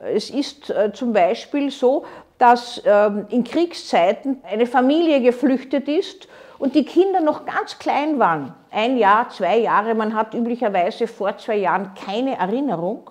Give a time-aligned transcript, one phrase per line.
[0.00, 2.04] Es ist äh, zum Beispiel so,
[2.38, 6.28] dass ähm, in Kriegszeiten eine Familie geflüchtet ist
[6.58, 8.54] und die Kinder noch ganz klein waren.
[8.70, 13.10] Ein Jahr, zwei Jahre, man hat üblicherweise vor zwei Jahren keine Erinnerung.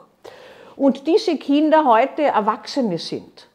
[0.77, 3.47] Und diese Kinder heute Erwachsene sind.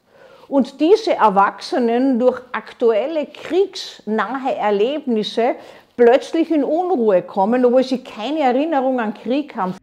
[0.49, 5.55] Und diese Erwachsenen durch aktuelle kriegsnahe Erlebnisse
[5.96, 9.75] plötzlich in Unruhe kommen, obwohl sie keine Erinnerung an Krieg haben.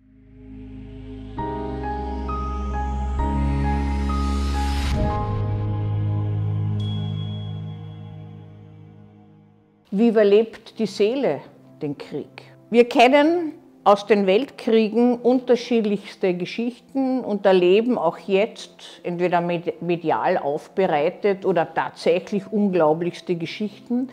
[9.92, 11.42] Wie überlebt die Seele
[11.82, 12.44] den Krieg?
[12.70, 13.54] Wir kennen
[13.84, 23.34] aus den Weltkriegen unterschiedlichste Geschichten und erleben auch jetzt entweder medial aufbereitet oder tatsächlich unglaublichste
[23.34, 24.10] Geschichten,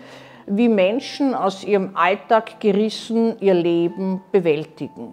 [0.47, 5.13] wie Menschen aus ihrem Alltag gerissen ihr Leben bewältigen.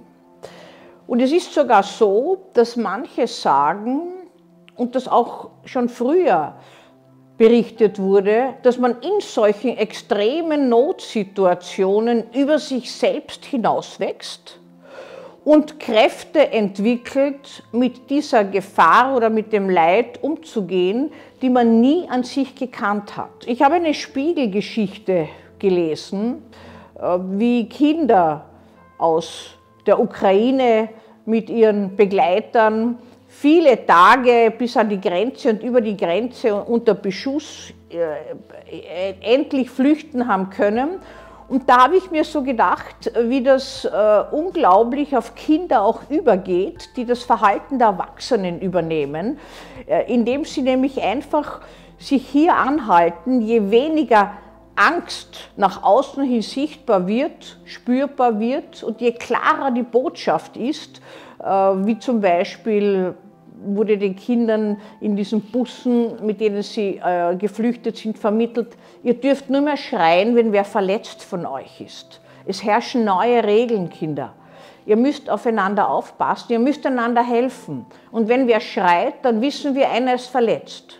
[1.07, 4.13] Und es ist sogar so, dass manche sagen,
[4.77, 6.55] und das auch schon früher
[7.37, 14.59] berichtet wurde, dass man in solchen extremen Notsituationen über sich selbst hinauswächst
[15.43, 22.23] und Kräfte entwickelt, mit dieser Gefahr oder mit dem Leid umzugehen, die man nie an
[22.23, 23.45] sich gekannt hat.
[23.45, 25.27] Ich habe eine Spiegelgeschichte
[25.59, 26.43] gelesen,
[26.97, 28.45] äh, wie Kinder
[28.97, 30.89] aus der Ukraine
[31.25, 32.97] mit ihren Begleitern
[33.33, 40.27] viele Tage bis an die Grenze und über die Grenze unter Beschuss äh, endlich flüchten
[40.27, 40.99] haben können.
[41.49, 46.95] Und da habe ich mir so gedacht, wie das äh, unglaublich auf Kinder auch übergeht,
[46.95, 49.37] die das Verhalten der Erwachsenen übernehmen,
[49.87, 51.61] äh, indem sie nämlich einfach
[51.97, 54.33] sich hier anhalten, je weniger
[54.75, 61.01] Angst nach außen hin sichtbar wird, spürbar wird und je klarer die Botschaft ist,
[61.39, 63.15] äh, wie zum Beispiel
[63.65, 69.49] wurde den Kindern in diesen Bussen, mit denen sie äh, geflüchtet sind, vermittelt, ihr dürft
[69.49, 72.21] nur mehr schreien, wenn wer verletzt von euch ist.
[72.45, 74.33] Es herrschen neue Regeln, Kinder.
[74.85, 77.85] Ihr müsst aufeinander aufpassen, ihr müsst einander helfen.
[78.11, 80.99] Und wenn wer schreit, dann wissen wir, einer ist verletzt.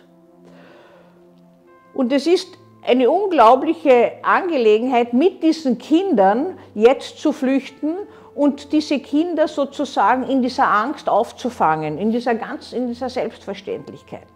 [1.92, 2.48] Und es ist
[2.86, 7.94] eine unglaubliche Angelegenheit, mit diesen Kindern jetzt zu flüchten
[8.34, 14.26] und diese Kinder sozusagen in dieser Angst aufzufangen, in dieser, ganz, in dieser Selbstverständlichkeit.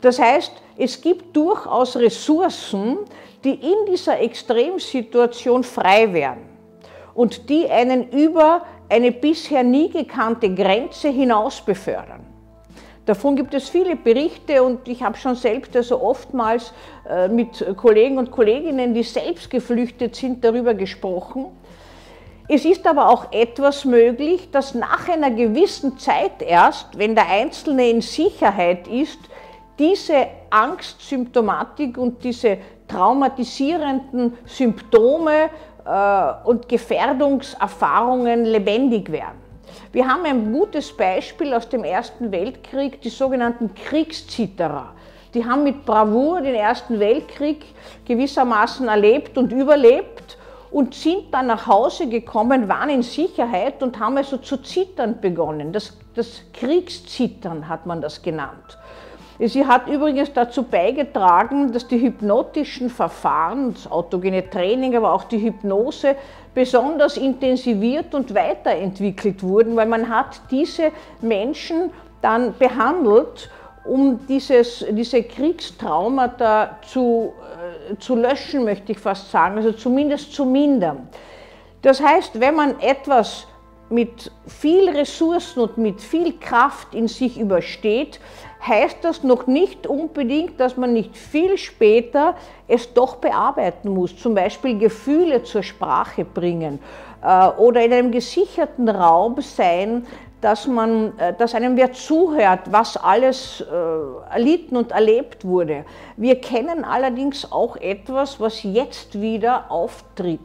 [0.00, 2.98] Das heißt, es gibt durchaus Ressourcen,
[3.44, 6.42] die in dieser Extremsituation frei werden
[7.14, 12.26] und die einen über eine bisher nie gekannte Grenze hinaus befördern.
[13.04, 16.72] Davon gibt es viele Berichte und ich habe schon selbst also oftmals
[17.08, 21.46] äh, mit Kollegen und Kolleginnen, die selbst geflüchtet sind, darüber gesprochen.
[22.54, 27.88] Es ist aber auch etwas möglich, dass nach einer gewissen Zeit erst, wenn der Einzelne
[27.88, 29.18] in Sicherheit ist,
[29.78, 32.58] diese Angstsymptomatik und diese
[32.88, 35.48] traumatisierenden Symptome
[35.86, 39.40] äh, und Gefährdungserfahrungen lebendig werden.
[39.90, 44.92] Wir haben ein gutes Beispiel aus dem Ersten Weltkrieg, die sogenannten Kriegszitterer.
[45.32, 47.64] Die haben mit Bravour den Ersten Weltkrieg
[48.04, 50.36] gewissermaßen erlebt und überlebt
[50.72, 55.72] und sind dann nach Hause gekommen, waren in Sicherheit und haben also zu zittern begonnen.
[55.72, 58.78] Das, das Kriegszittern hat man das genannt.
[59.38, 65.40] Sie hat übrigens dazu beigetragen, dass die hypnotischen Verfahren, das autogene Training, aber auch die
[65.40, 66.16] Hypnose
[66.54, 71.90] besonders intensiviert und weiterentwickelt wurden, weil man hat diese Menschen
[72.20, 73.50] dann behandelt,
[73.84, 77.32] um dieses, diese Kriegstraumata zu,
[77.92, 81.08] äh, zu löschen, möchte ich fast sagen, also zumindest zu mindern.
[81.82, 83.46] Das heißt, wenn man etwas
[83.90, 88.20] mit viel Ressourcen und mit viel Kraft in sich übersteht,
[88.66, 92.36] heißt das noch nicht unbedingt, dass man nicht viel später
[92.68, 96.78] es doch bearbeiten muss, zum Beispiel Gefühle zur Sprache bringen
[97.22, 100.06] äh, oder in einem gesicherten Raum sein,
[100.42, 105.86] dass, man, äh, dass einem wer zuhört, was alles äh, erlitten und erlebt wurde.
[106.18, 110.40] Wir kennen allerdings auch etwas, was jetzt wieder auftritt.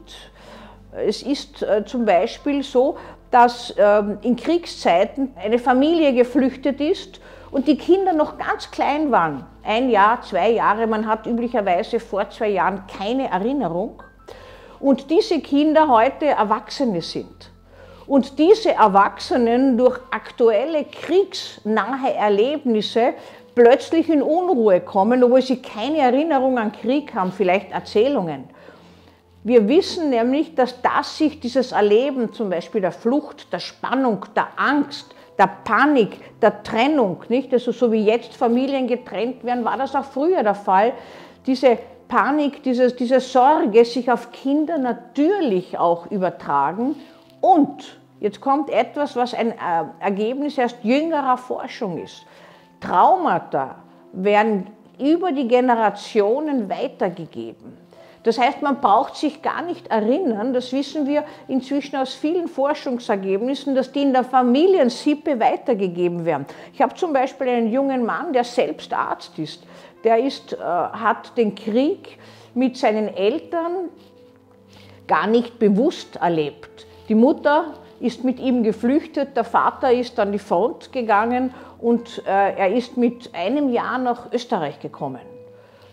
[1.06, 2.98] Es ist zum Beispiel so,
[3.30, 7.20] dass ähm, in Kriegszeiten eine Familie geflüchtet ist
[7.52, 12.30] und die Kinder noch ganz klein waren, ein Jahr, zwei Jahre, man hat üblicherweise vor
[12.30, 14.02] zwei Jahren keine Erinnerung,
[14.80, 17.52] und diese Kinder heute Erwachsene sind.
[18.08, 23.14] Und diese Erwachsenen durch aktuelle kriegsnahe Erlebnisse
[23.54, 28.46] plötzlich in Unruhe kommen, obwohl sie keine Erinnerung an Krieg haben, vielleicht Erzählungen.
[29.44, 34.48] Wir wissen nämlich, dass das sich dieses Erleben zum Beispiel der Flucht, der Spannung, der
[34.56, 37.52] Angst, der Panik, der Trennung, nicht?
[37.52, 40.94] Also so wie jetzt Familien getrennt werden, war das auch früher der Fall.
[41.46, 41.78] Diese
[42.08, 46.96] Panik, diese, diese Sorge sich auf Kinder natürlich auch übertragen
[47.48, 49.56] und jetzt kommt etwas, was ein äh,
[50.00, 52.26] Ergebnis erst jüngerer Forschung ist.
[52.82, 53.76] Traumata
[54.12, 54.68] werden
[55.00, 57.78] über die Generationen weitergegeben.
[58.24, 63.74] Das heißt, man braucht sich gar nicht erinnern, das wissen wir inzwischen aus vielen Forschungsergebnissen,
[63.74, 66.46] dass die in der Familiensippe weitergegeben werden.
[66.74, 69.64] Ich habe zum Beispiel einen jungen Mann, der selbst Arzt ist.
[70.04, 72.18] Der ist, äh, hat den Krieg
[72.54, 73.90] mit seinen Eltern
[75.08, 76.88] gar nicht bewusst erlebt.
[77.10, 82.54] Die Mutter ist mit ihm geflüchtet, der Vater ist an die Front gegangen und äh,
[82.56, 85.22] er ist mit einem Jahr nach Österreich gekommen.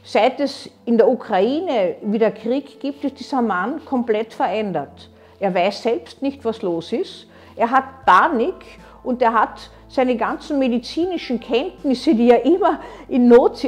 [0.02, 5.08] Seit es in der Ukraine wieder Krieg gibt, ist dieser Mann komplett verändert.
[5.40, 7.26] Er weiß selbst nicht, was los ist.
[7.56, 13.64] Er hat Panik und er hat seine ganzen medizinischen Kenntnisse, die er immer in Not,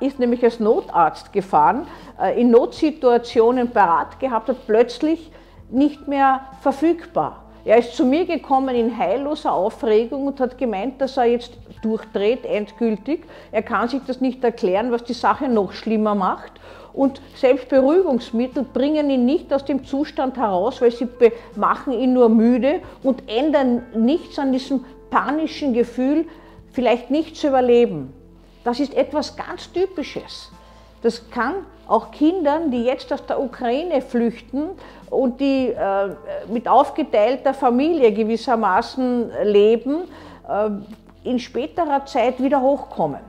[0.00, 1.86] ist nämlich als Notarzt gefahren,
[2.20, 5.30] äh, in Notsituationen parat gehabt hat, plötzlich
[5.70, 7.44] nicht mehr verfügbar.
[7.64, 12.46] Er ist zu mir gekommen in heilloser Aufregung und hat gemeint, dass er jetzt durchdreht,
[12.46, 13.24] endgültig.
[13.52, 16.52] Er kann sich das nicht erklären, was die Sache noch schlimmer macht.
[16.94, 21.08] Und selbst Beruhigungsmittel bringen ihn nicht aus dem Zustand heraus, weil sie
[21.56, 26.26] machen ihn nur müde und ändern nichts an diesem panischen Gefühl,
[26.72, 28.12] vielleicht nicht zu überleben.
[28.64, 30.50] Das ist etwas ganz Typisches.
[31.02, 31.54] Das kann
[31.86, 34.70] auch Kindern, die jetzt aus der Ukraine flüchten
[35.10, 36.10] und die äh,
[36.48, 40.02] mit aufgeteilter Familie gewissermaßen leben,
[40.48, 40.70] äh,
[41.28, 43.20] in späterer Zeit wieder hochkommen.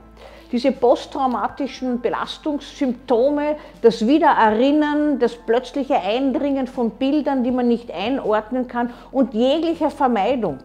[0.52, 8.92] Diese posttraumatischen Belastungssymptome, das Wiedererinnern, das plötzliche Eindringen von Bildern, die man nicht einordnen kann
[9.12, 10.58] und jegliche Vermeidung.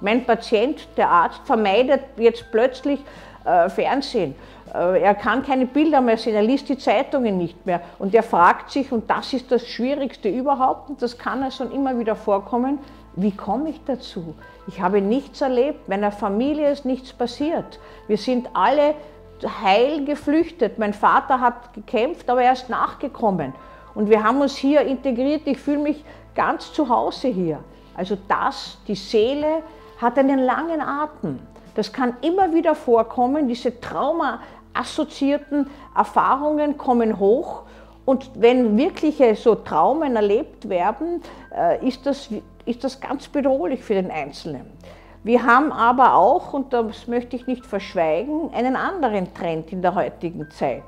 [0.00, 3.00] Mein Patient, der Arzt, vermeidet jetzt plötzlich
[3.44, 4.34] äh, Fernsehen.
[4.74, 7.80] Äh, er kann keine Bilder mehr sehen, er liest die Zeitungen nicht mehr.
[7.98, 11.98] Und er fragt sich, und das ist das Schwierigste überhaupt, und das kann also immer
[11.98, 12.78] wieder vorkommen,
[13.14, 14.34] wie komme ich dazu?
[14.66, 17.78] Ich habe nichts erlebt, meiner Familie ist nichts passiert.
[18.08, 18.94] Wir sind alle
[19.62, 20.78] heil geflüchtet.
[20.78, 23.52] Mein Vater hat gekämpft, aber er ist nachgekommen.
[23.94, 25.42] Und wir haben uns hier integriert.
[25.46, 26.04] Ich fühle mich
[26.34, 27.58] ganz zu Hause hier.
[27.94, 29.62] Also das, die Seele
[30.00, 31.40] hat einen langen Atem.
[31.74, 33.48] Das kann immer wieder vorkommen.
[33.48, 37.62] Diese traumaassoziierten Erfahrungen kommen hoch.
[38.04, 41.22] Und wenn wirkliche so Traumen erlebt werden,
[41.56, 42.28] äh, ist das,
[42.64, 44.66] ist das ganz bedrohlich für den Einzelnen.
[45.24, 49.94] Wir haben aber auch, und das möchte ich nicht verschweigen, einen anderen Trend in der
[49.94, 50.82] heutigen Zeit.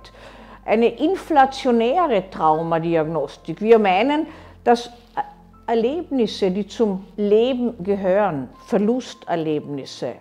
[0.64, 3.60] Eine inflationäre Traumadiagnostik.
[3.60, 4.26] Wir meinen,
[4.64, 4.90] dass
[5.66, 10.14] Erlebnisse, die zum Leben gehören, Verlusterlebnisse,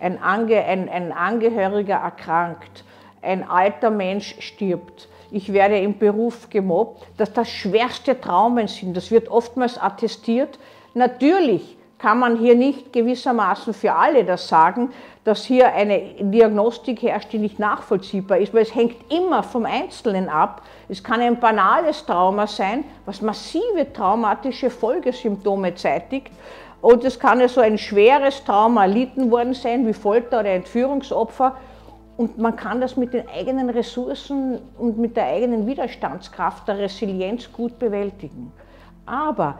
[0.00, 2.84] ein, Ange, ein, ein Angehöriger erkrankt,
[3.22, 8.96] ein alter Mensch stirbt, ich werde im Beruf gemobbt, dass das schwerste Traumen sind.
[8.96, 10.58] Das wird oftmals attestiert.
[10.94, 14.90] Natürlich kann man hier nicht gewissermaßen für alle das sagen,
[15.22, 20.28] dass hier eine Diagnostik herrscht, die nicht nachvollziehbar ist, weil es hängt immer vom Einzelnen
[20.28, 20.62] ab.
[20.88, 26.32] Es kann ein banales Trauma sein, was massive traumatische Folgesymptome zeitigt.
[26.80, 31.56] Und es kann so ein schweres Trauma erlitten worden sein, wie Folter oder Entführungsopfer.
[32.16, 37.50] Und man kann das mit den eigenen Ressourcen und mit der eigenen Widerstandskraft, der Resilienz
[37.52, 38.52] gut bewältigen.
[39.06, 39.58] Aber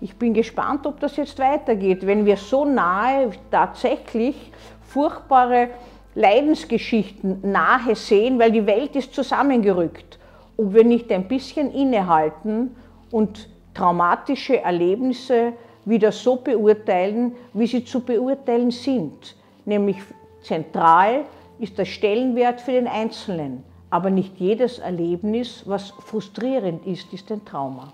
[0.00, 4.52] ich bin gespannt, ob das jetzt weitergeht, wenn wir so nahe tatsächlich
[4.82, 5.68] furchtbare
[6.14, 10.18] Leidensgeschichten nahe sehen, weil die Welt ist zusammengerückt.
[10.56, 12.76] Ob wir nicht ein bisschen innehalten
[13.10, 19.36] und traumatische Erlebnisse wieder so beurteilen, wie sie zu beurteilen sind.
[19.64, 19.98] Nämlich
[20.42, 21.24] zentral
[21.58, 23.62] ist der Stellenwert für den Einzelnen.
[23.90, 27.92] Aber nicht jedes Erlebnis, was frustrierend ist, ist ein Trauma.